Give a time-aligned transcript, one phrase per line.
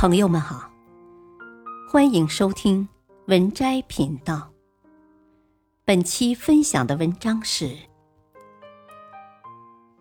[0.00, 0.72] 朋友们好，
[1.86, 2.88] 欢迎收听
[3.26, 4.50] 文摘频道。
[5.84, 7.76] 本期分享的文章是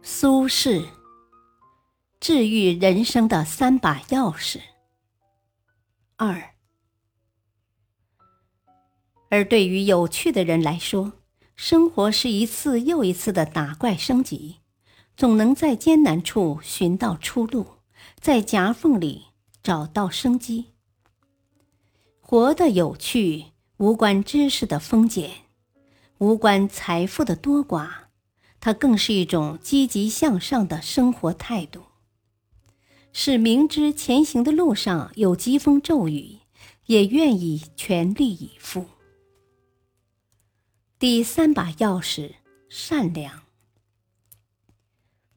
[0.01, 0.85] 苏轼
[2.21, 4.61] 治愈人生的三把钥匙
[6.15, 6.41] 二。
[9.29, 11.11] 而对于有趣的人来说，
[11.57, 14.59] 生活是一次又一次的打怪升级，
[15.17, 17.79] 总能在艰难处寻到出路，
[18.21, 19.25] 在夹缝里。
[19.69, 20.73] 找到生机，
[22.19, 25.29] 活得有趣，无关知识的丰俭，
[26.17, 27.87] 无关财富的多寡，
[28.59, 31.83] 它更是一种积极向上的生活态度，
[33.13, 36.39] 是明知前行的路上有疾风骤雨，
[36.87, 38.87] 也愿意全力以赴。
[40.97, 42.37] 第三把钥匙：
[42.69, 43.43] 善良。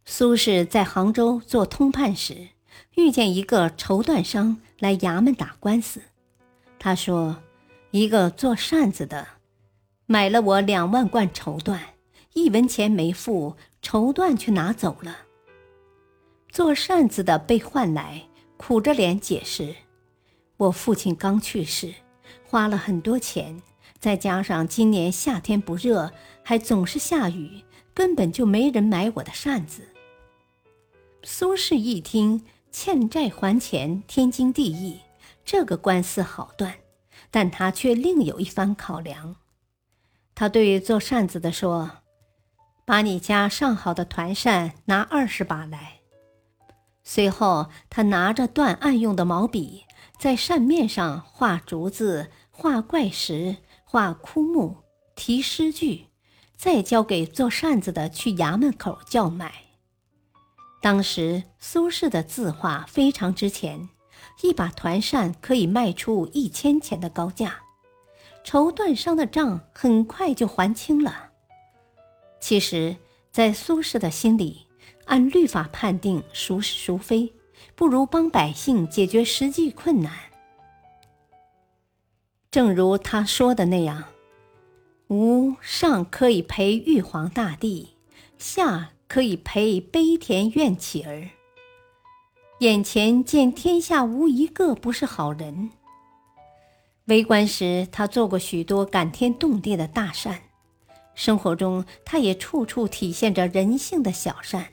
[0.06, 2.48] 苏轼在杭州做通判时。
[2.96, 6.02] 遇见一个绸缎商来衙门打官司，
[6.78, 7.42] 他说
[7.90, 9.26] ：“一个做扇子的
[10.06, 11.78] 买了我两万贯绸缎，
[12.34, 15.16] 一文钱没付，绸缎却拿走了。”
[16.50, 18.22] 做扇子的被唤来，
[18.58, 19.74] 苦着脸解释
[20.58, 21.94] ：“我父亲刚去世，
[22.44, 23.62] 花了很多钱，
[23.98, 27.64] 再加上今年夏天不热，还总是下雨，
[27.94, 29.88] 根本就没人买我的扇子。”
[31.24, 32.44] 苏轼一听。
[32.72, 35.00] 欠债还钱，天经地义，
[35.44, 36.74] 这个官司好断。
[37.30, 39.36] 但他却另有一番考量。
[40.34, 41.90] 他对做扇子的说
[42.84, 46.00] ：“把你家上好的团扇拿二十把来。”
[47.04, 49.84] 随后，他拿着断案用的毛笔，
[50.18, 54.76] 在扇面上画竹子、画怪石、画枯木，
[55.14, 56.06] 题诗句，
[56.56, 59.52] 再交给做扇子的去衙门口叫卖。
[60.82, 63.88] 当时苏轼的字画非常值钱，
[64.42, 67.60] 一把团扇可以卖出一千钱的高价，
[68.42, 71.30] 绸缎商的账很快就还清了。
[72.40, 72.96] 其实，
[73.30, 74.66] 在苏轼的心里，
[75.04, 77.32] 按律法判定孰是孰非，
[77.76, 80.12] 不如帮百姓解决实际困难。
[82.50, 84.02] 正如他说的那样
[85.06, 87.94] ：“吾上可以陪玉皇大帝，
[88.36, 91.28] 下。”可以陪悲田院乞儿。
[92.60, 95.68] 眼前见天下无一个不是好人。
[97.04, 100.36] 为官时，他做过许多感天动地的大善；
[101.14, 104.68] 生活中，他也处处体现着人性的小善。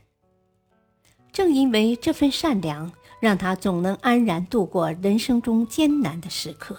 [1.34, 6.78] 正因为这份善良，让他总能安然度过人生中艰难的时刻。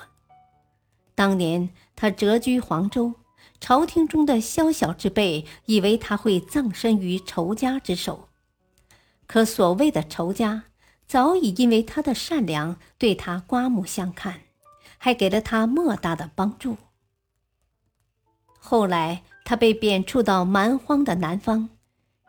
[1.14, 3.12] 当年，他谪居黄州。
[3.60, 8.28] 朝廷中的宵小之辈以为他会葬身于仇家之手，
[9.26, 10.64] 可所谓的仇家
[11.06, 14.40] 早已因为他的善良对他刮目相看，
[14.96, 16.78] 还给了他莫大的帮助。
[18.58, 21.68] 后来他被贬黜到蛮荒的南方，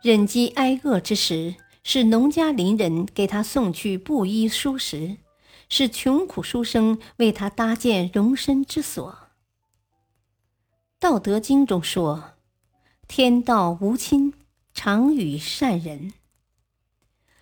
[0.02, 5.18] 忍饥挨饿之时，是农家邻人给他送去布衣书食，
[5.70, 9.18] 是穷苦书生为他搭建容身之所。
[11.02, 12.34] 道德经中说
[13.10, 14.36] ：“天道无亲，
[14.72, 16.14] 常与善人。”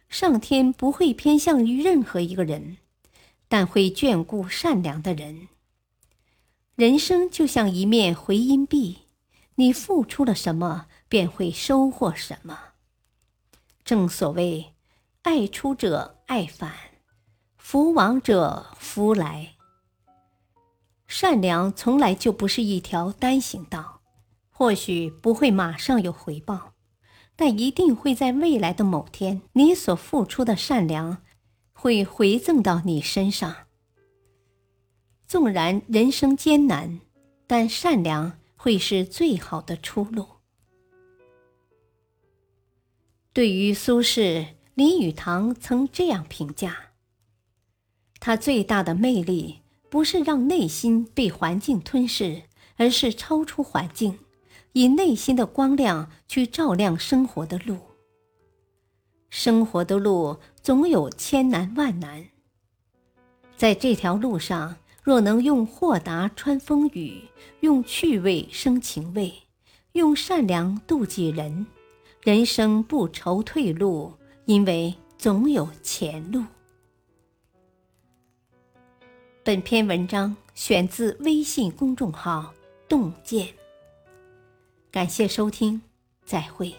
[0.08, 2.78] 上天不会偏向于任何一个人，
[3.50, 5.50] 但会眷顾善良的人。
[6.75, 9.00] 人生就像一面回音壁，
[9.56, 12.58] 你付出了什么，便会收获什么。
[13.84, 14.74] 正所谓
[15.24, 16.72] ：“爱出者爱返，
[17.58, 19.56] 福往者福来。”
[21.09, 24.02] 善良从来就不是一条单行道，
[24.52, 26.74] 或许不会马上有回报，
[27.36, 31.24] 但一定会在未来的某天，你所付出的善良
[31.74, 33.66] 会回赠到你身上。
[35.25, 37.00] 纵然人生艰难，
[37.48, 40.28] 但善良会是最好的出路。
[43.34, 46.92] 对于苏轼，林语堂曾这样评价：
[48.19, 49.58] 他最大的魅力。
[49.89, 52.44] 不是让内心被环境吞噬，
[52.77, 54.19] 而是超出环境，
[54.74, 57.77] 以内心的光亮去照亮生活的路。
[59.30, 62.25] 生活的路总有千难万难，
[63.57, 67.24] 在这条路上，若能用豁达穿风雨，
[67.59, 69.33] 用趣味生情味，
[69.94, 71.65] 用善良渡己人，
[72.24, 74.13] 人生不愁退路，
[74.45, 76.44] 因为总有前路。
[79.50, 82.54] 本篇文章选自微信公众号
[82.88, 83.48] “洞见”，
[84.94, 85.81] 感谢收听，
[86.24, 86.72] 再会。